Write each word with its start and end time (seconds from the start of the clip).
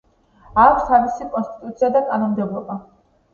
აქვს 0.61 0.87
თავისი 0.87 1.27
კონსტიტუცია 1.35 1.91
და 1.99 2.03
კანონმდებლობა. 2.09 2.81